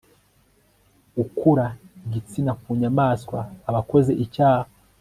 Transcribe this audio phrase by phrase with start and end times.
[1.23, 1.65] ukura
[2.05, 4.69] igitsina ku nyamaswa aba akoze icyaha